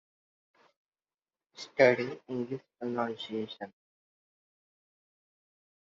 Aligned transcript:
Studying 1.75 2.19
English 2.27 2.63
pronunciation 2.79 3.71